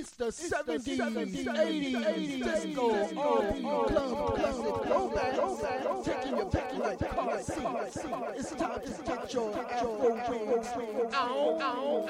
[0.00, 2.86] It's the 70s, 80s, 80s, disco,
[3.20, 5.34] R&B, club, classic, throwback,
[6.04, 8.06] taking your pick like car seats.
[8.36, 10.68] It's time to get your afro wings.
[11.14, 12.08] Ow, ow,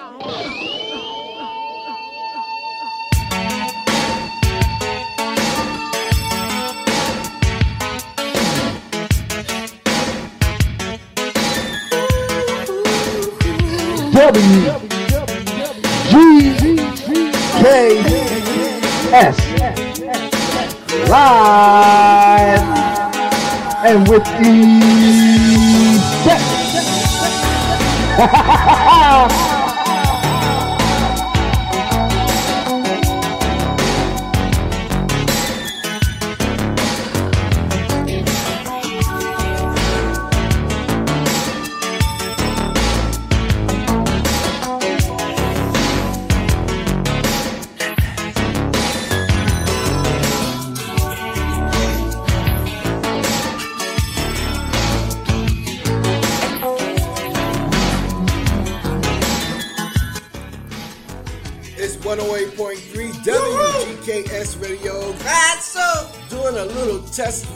[19.18, 19.36] S
[21.10, 22.62] live
[23.84, 24.38] and with the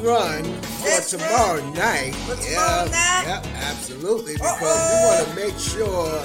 [0.02, 1.72] run for tomorrow run.
[1.74, 2.14] night.
[2.14, 3.24] For yeah, tomorrow night?
[3.26, 4.34] yeah, absolutely.
[4.34, 4.92] Because Uh-oh.
[4.92, 6.20] we want to make sure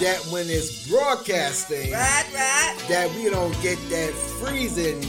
[0.00, 2.76] that when it's broadcasting, right, right.
[2.88, 5.02] that we don't get that freezing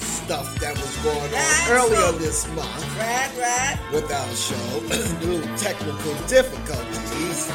[0.00, 2.98] stuff that was going on Right, earlier so- this month.
[2.98, 3.78] Right, right.
[3.92, 4.78] with our show.
[5.26, 7.50] little technical difficulties.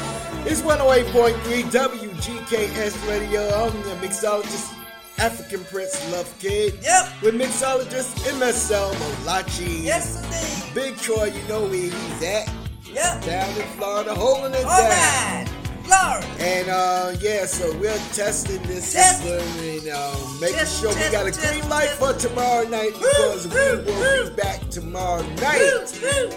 [0.46, 3.42] It's 108.3 WGKS Radio.
[3.48, 4.72] I'm the mixologist,
[5.20, 6.74] African Prince Love Kid.
[6.82, 7.22] Yep.
[7.22, 8.92] With mixologist MSL
[9.24, 9.82] Malachi.
[9.84, 10.74] Yes, indeed.
[10.74, 12.48] Big Troy, you know where he's at.
[12.84, 13.24] Yep.
[13.24, 14.88] Down in Florida, holding it All down.
[14.88, 15.46] right.
[15.84, 16.26] Florida.
[16.42, 19.22] And uh, yeah, so we're testing this Test.
[19.22, 21.98] system and uh, making Test, sure we got a test, green light test.
[22.00, 23.84] for tomorrow night because we will
[24.24, 24.30] woo.
[24.30, 25.60] be back tomorrow night
[26.02, 26.30] woo.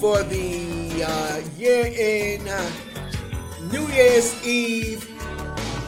[0.00, 2.70] for the uh, year in uh,
[3.70, 5.06] New Year's Eve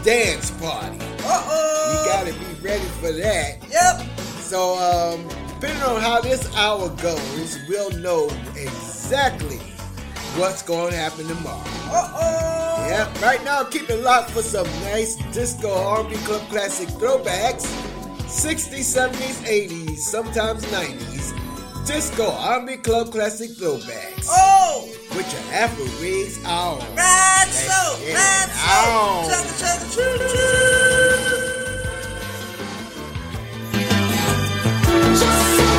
[0.04, 0.98] dance party.
[1.24, 1.92] Uh-oh.
[1.92, 3.58] You gotta be ready for that.
[3.70, 4.18] Yep.
[4.40, 8.26] So, um, depending on how this hour goes, we'll know
[8.56, 9.58] exactly
[10.36, 11.62] what's going to happen tomorrow.
[11.86, 12.86] Uh-oh.
[12.88, 17.64] Yeah, right now keep it locked for some nice disco R&B club classic throwbacks,
[18.26, 21.43] 60s, 70s, 80s, sometimes 90s.
[21.86, 24.88] Disco R&B club classic throwbacks Oh.
[25.14, 26.78] with your Afro wigs on.
[26.96, 27.98] Right, so.
[28.66, 29.24] on.
[29.26, 29.30] so.
[29.30, 31.50] Chugga, chugga, choo, choo.
[35.16, 35.73] Thank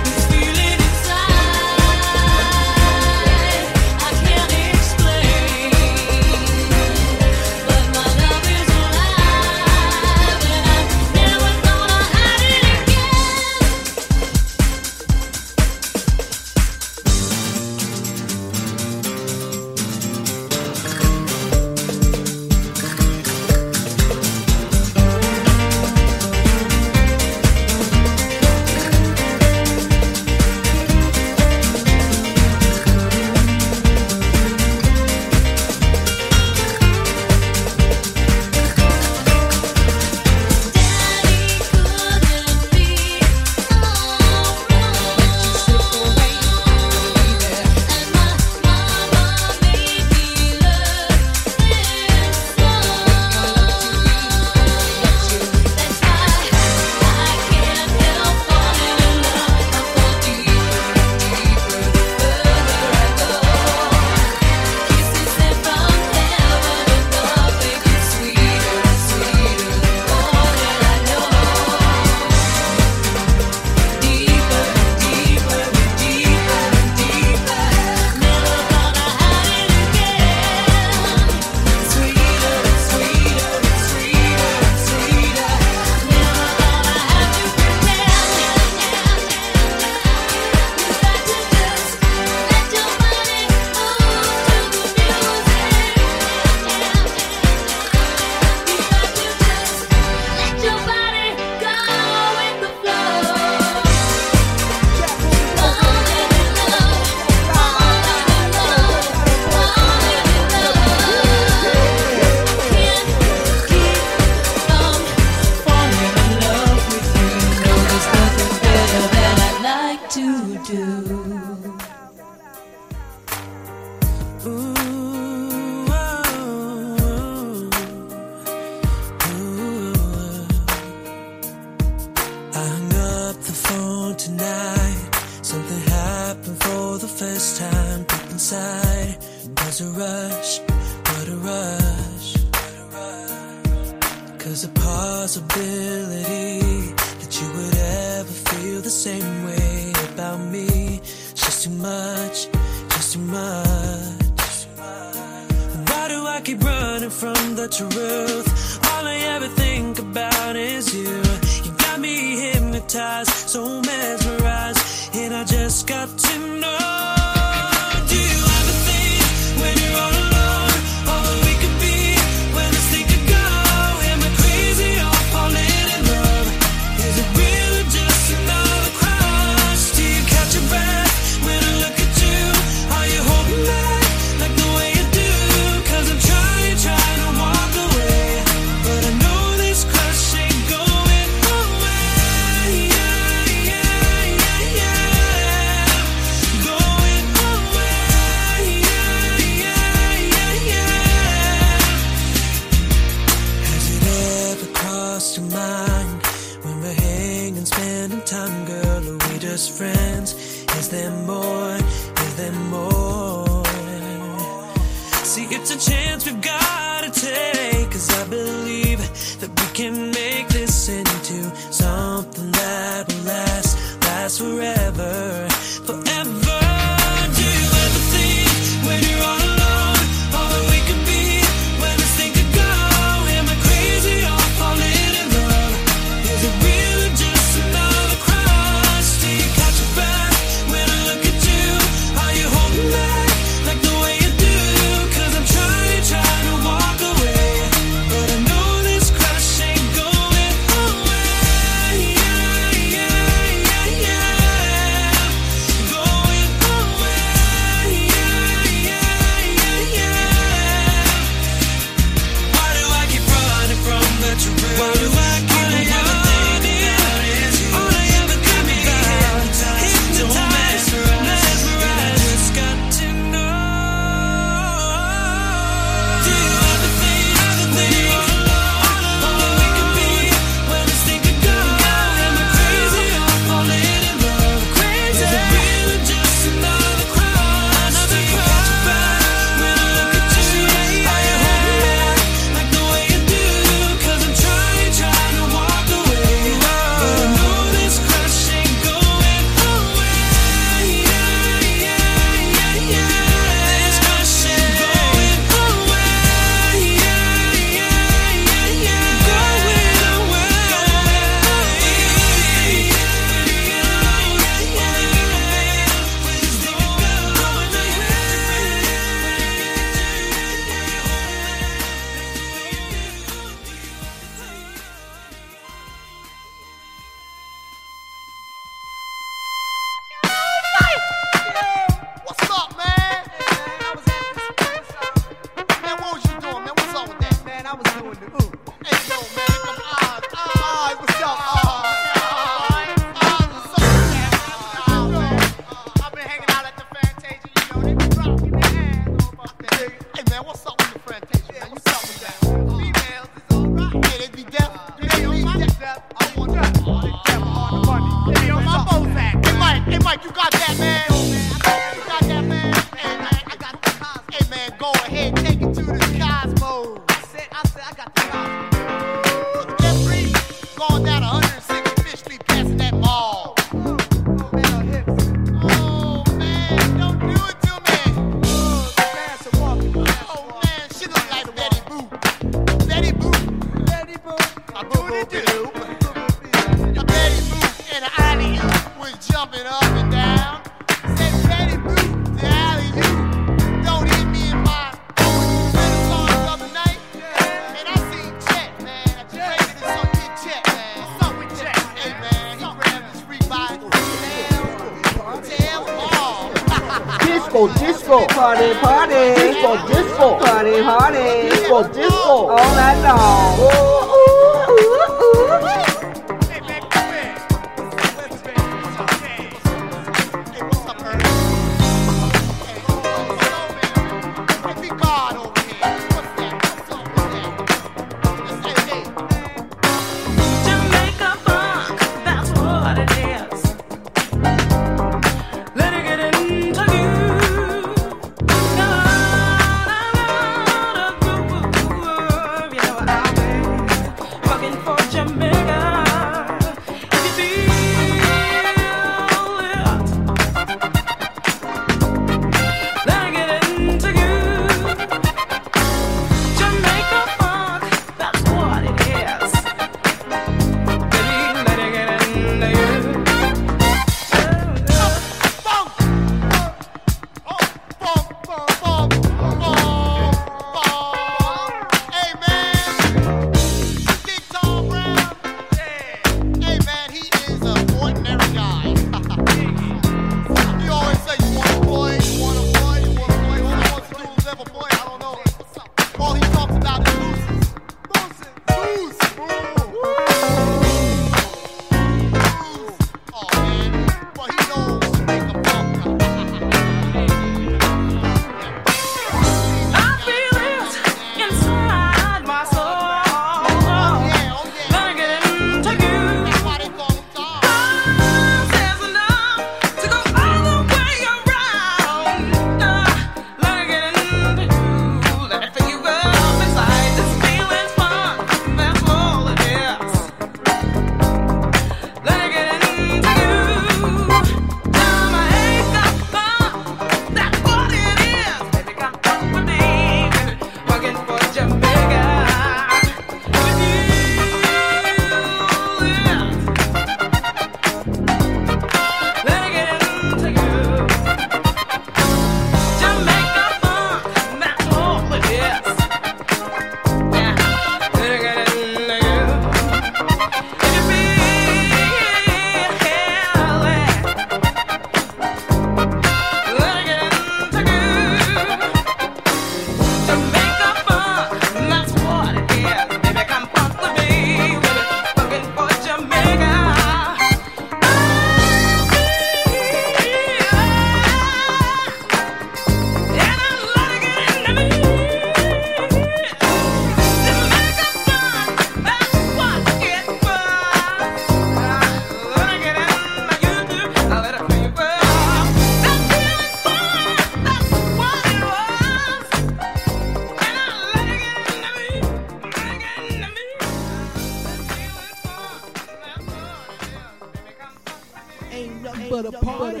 [599.30, 600.00] but a party,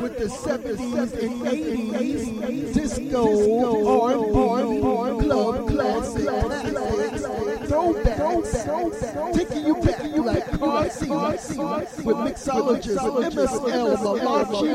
[0.00, 3.24] with the 70s and 80s disco,
[4.02, 6.24] R&B, club classics,
[7.68, 11.48] throwbacks, taking you back like car scenes
[12.04, 14.68] with mixologists MSL Malachi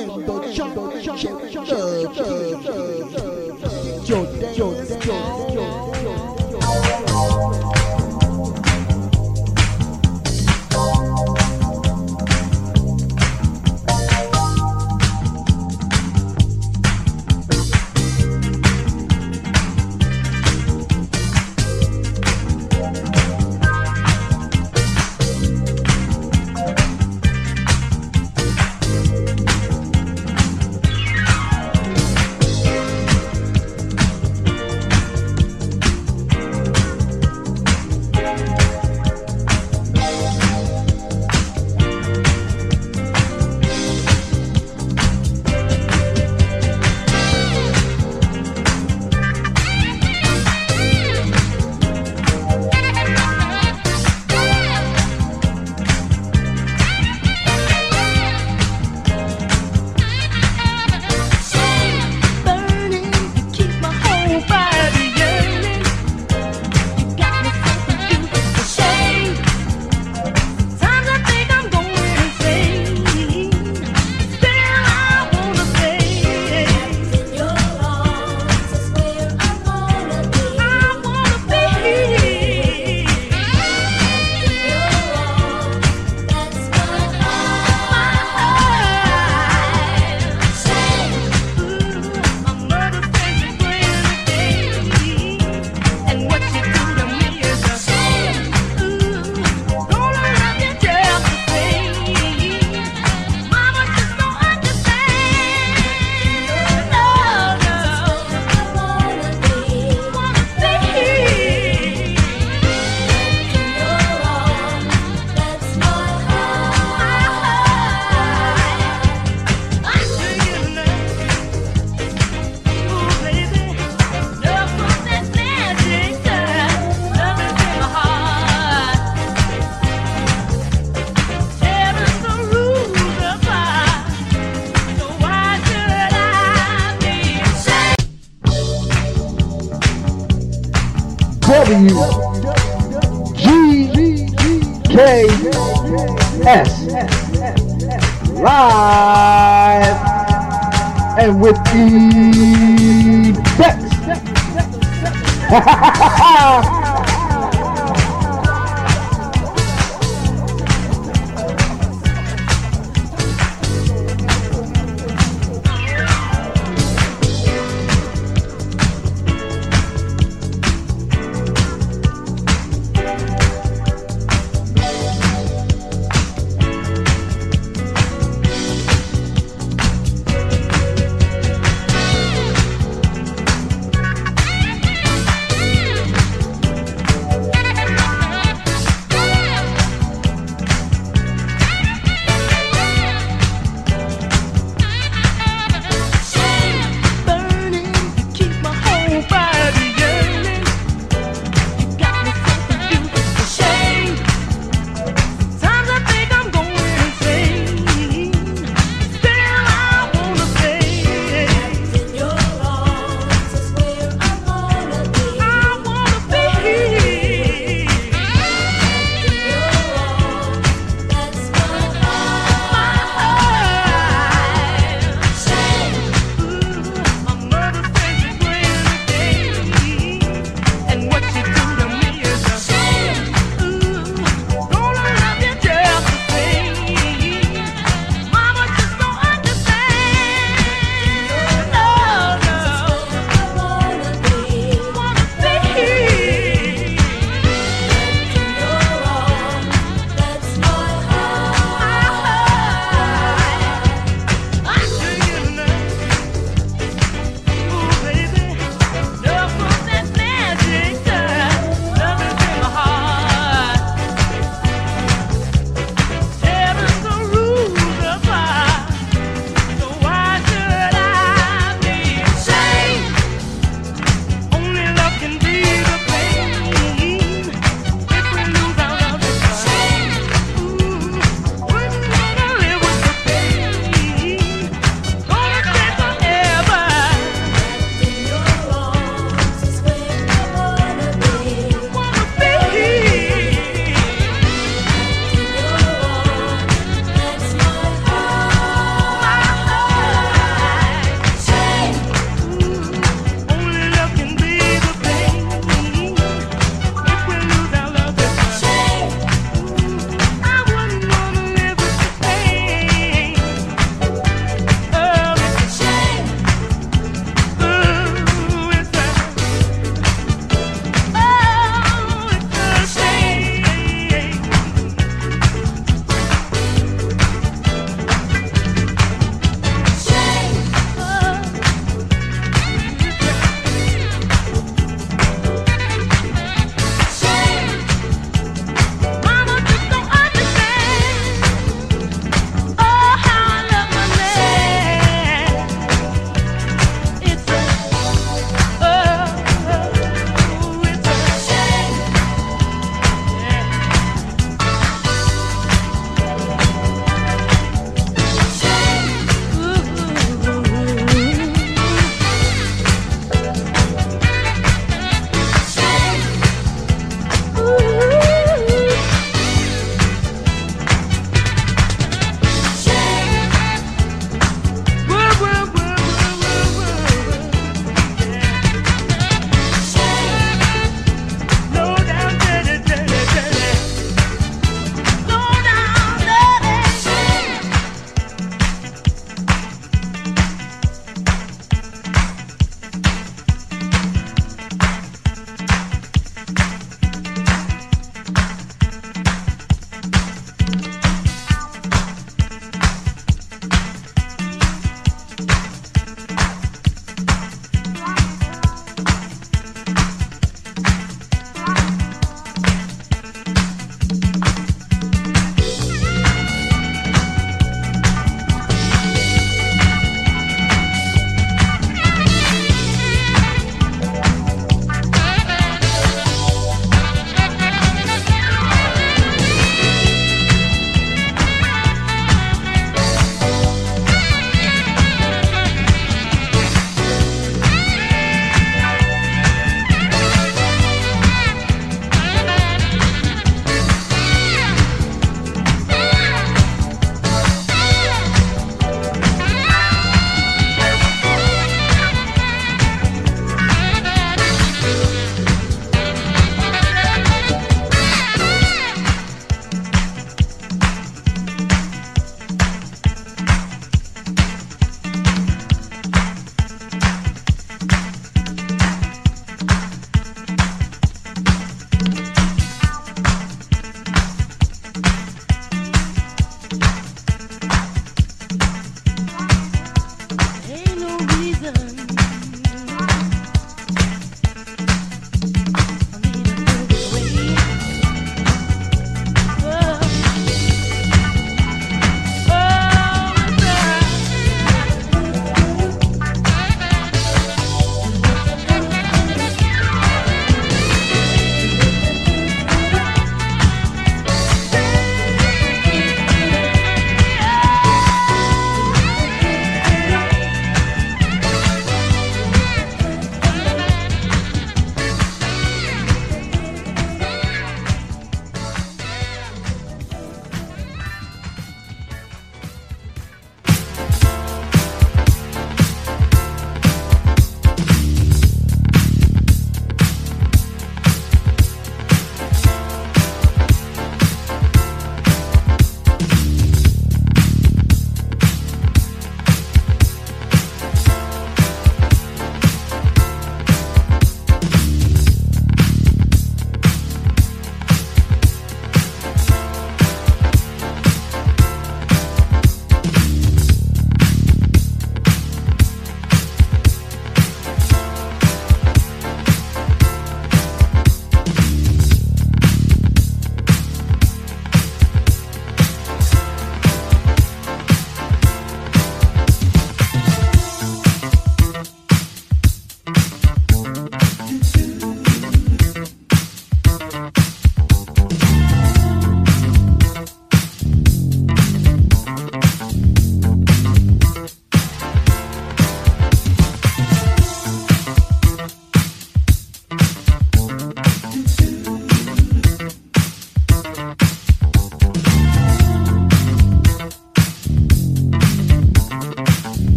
[0.00, 1.66] and the Chop Chop Chop Chop Chop.
[1.68, 2.56] Chop Chop
[4.04, 5.97] Chop Chop Chop Chop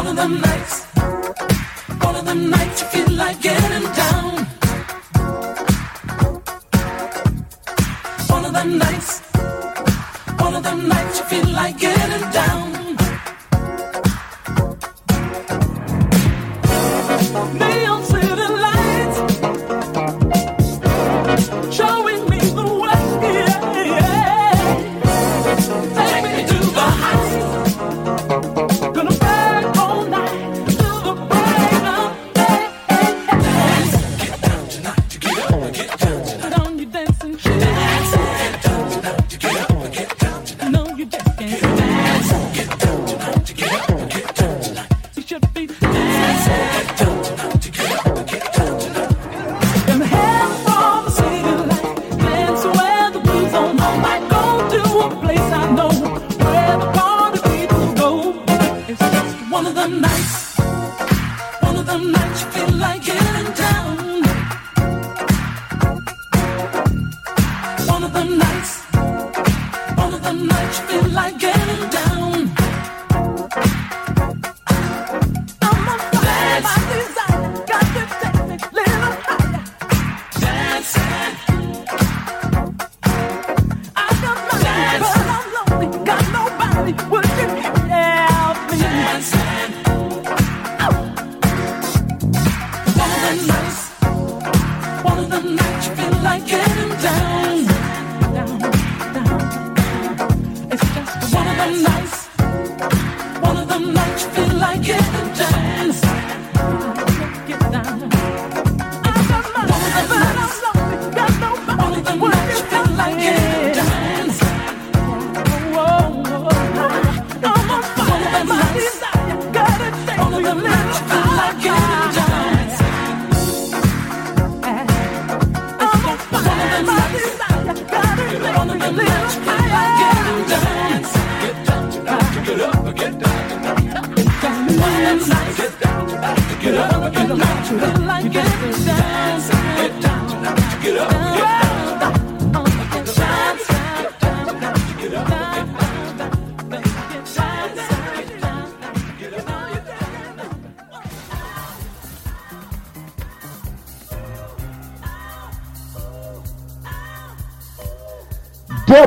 [0.00, 0.86] One of them nights,
[2.06, 4.46] one of them nights you feel like getting down.
[8.28, 9.20] One of them nights,
[10.38, 12.59] one of them nights you feel like getting down.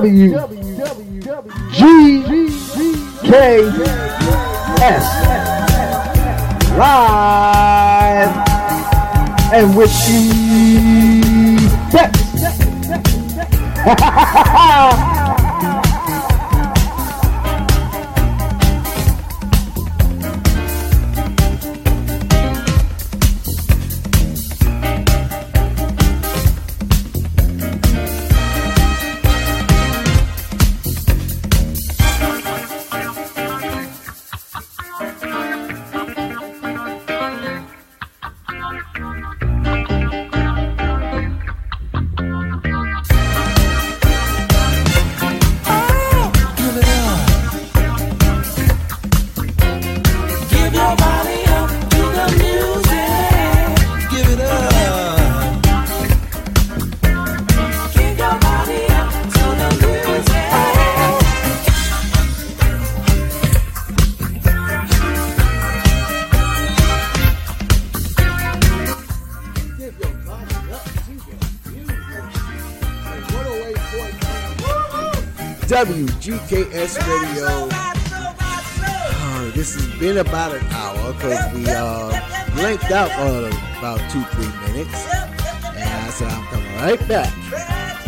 [0.03, 1.23] W W
[1.71, 1.79] G
[3.23, 3.31] K
[4.81, 5.05] S
[6.77, 8.33] live
[9.53, 12.19] and with the best.
[79.63, 82.09] this has been about an hour because we uh,
[82.53, 83.47] blanked out for
[83.79, 85.07] about two, three minutes.
[85.67, 87.33] And I said, I'm coming right back.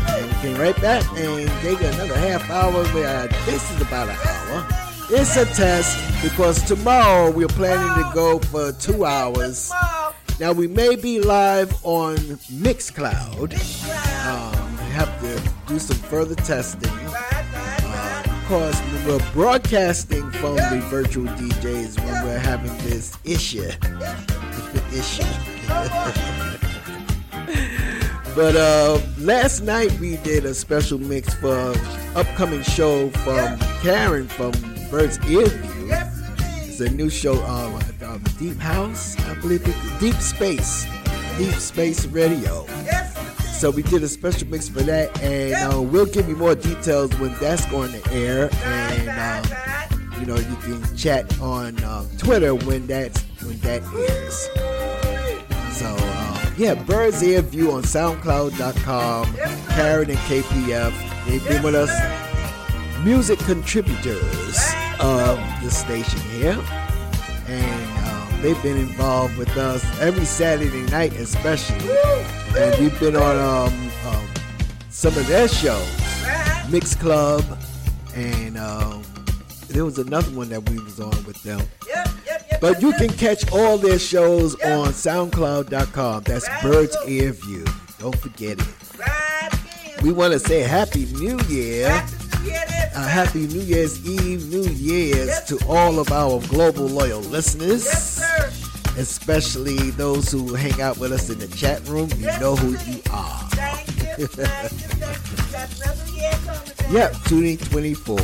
[0.09, 2.83] And we came right back and gave you another half hour.
[2.87, 4.67] Where this is about an hour.
[5.09, 9.71] It's a test because tomorrow we're planning to go for two hours.
[10.41, 12.17] Now we may be live on
[12.51, 13.53] Mixcloud.
[14.27, 16.91] Um, we have to do some further testing.
[18.47, 23.63] Course, when we're broadcasting from the virtual DJs when we're having this issue.
[24.93, 25.23] issue.
[28.35, 31.73] but uh, last night we did a special mix for
[32.15, 34.51] upcoming show from Karen from
[34.91, 35.89] Bird's Ear View.
[36.67, 40.85] It's a new show, um, um, Deep House, I believe, it, Deep Space,
[41.39, 42.67] Deep Space Radio.
[43.59, 47.17] So we did a special mix for that, and uh, we'll give you more details
[47.19, 48.49] when that's going to air.
[48.63, 49.09] And
[49.47, 54.49] um, you know, you can chat on um, Twitter when that's when that airs.
[55.77, 59.35] So um, yeah, Bird's Ear View on SoundCloud.com.
[59.69, 61.91] Karen and KPF, they've been with us,
[63.03, 64.57] music contributors
[64.99, 66.57] of the station here,
[67.47, 67.84] and
[68.45, 71.89] they've been involved with us every Saturday night, especially.
[72.55, 74.27] And we've been on um, um,
[74.91, 75.89] some of their shows,
[76.69, 77.43] Mixcloud,
[78.15, 79.01] and um,
[79.69, 81.59] there was another one that we was on with them.
[82.61, 86.23] But you can catch all their shows on SoundCloud.com.
[86.25, 87.65] That's Bird's Ear View.
[87.97, 90.03] Don't forget it.
[90.03, 91.87] We want to say Happy New Year.
[92.47, 97.87] Uh, happy New Year's Eve, New Year's to all of our global loyal listeners,
[98.97, 102.09] especially those who hang out with us in the chat room.
[102.17, 103.41] You know who you are.
[106.91, 108.19] Yep, tuning 24.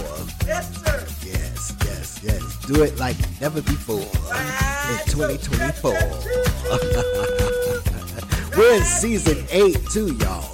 [0.45, 0.84] Yes,
[1.26, 2.65] yes, yes.
[2.67, 5.91] Do it like never before in 2024.
[8.57, 10.53] We're in season eight too, y'all.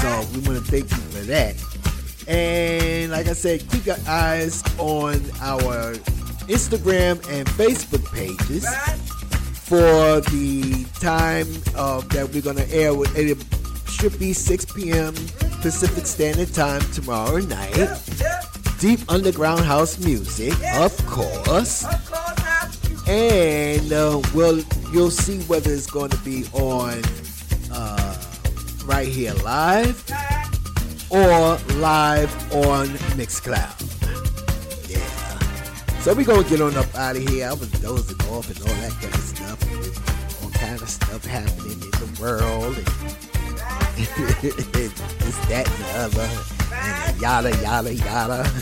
[0.00, 1.54] So we want to thank you for that.
[2.28, 5.94] And like I said, keep your eyes on our
[6.48, 8.66] Instagram and Facebook pages
[9.52, 11.46] for the time
[11.76, 12.94] uh, that we're going to air.
[12.94, 13.38] With, it
[13.90, 15.14] should be 6 p.m.
[15.60, 17.88] Pacific Standard Time tomorrow night.
[18.78, 21.84] Deep underground house music, of course.
[23.08, 24.62] And uh, well,
[24.92, 27.02] you'll see whether it's going to be on
[27.72, 28.18] uh,
[28.84, 30.04] right here live
[31.10, 33.76] or live on Mixcloud.
[34.88, 35.98] Yeah.
[36.00, 37.48] So we gonna get on up out of here.
[37.48, 40.42] I was dozing off and all that kind of stuff.
[40.42, 42.76] All kind of stuff happening in the world.
[42.76, 42.86] And
[44.42, 46.28] this, that, and the other.
[46.72, 48.44] And yada, yada, yada.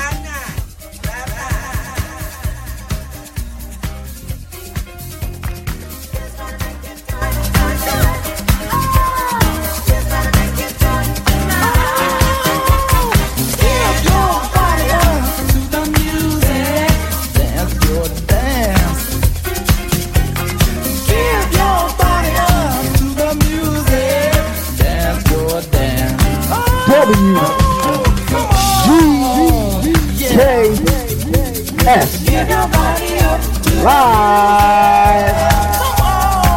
[33.84, 35.36] Live.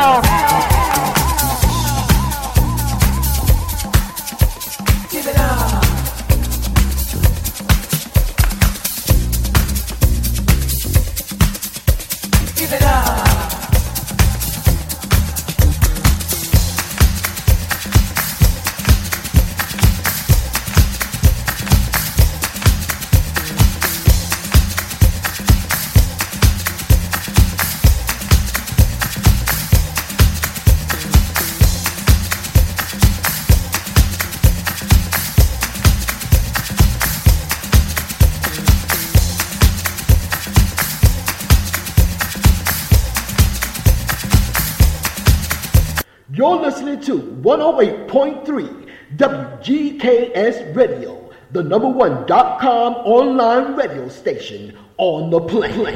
[47.62, 55.94] 108.3 WGKS Radio, the number one dot com online radio station on the planet.